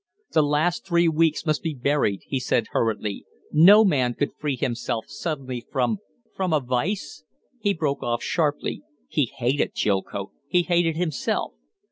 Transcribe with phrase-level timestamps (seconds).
[0.31, 3.23] "The last three weeks must be buried," he said, hurriedly.
[3.51, 5.99] "No man could free himself suddenly from
[6.35, 7.23] from a vice."
[7.59, 8.81] He broke off abruptly.
[9.07, 11.53] He hated Chilcote; he hated himself.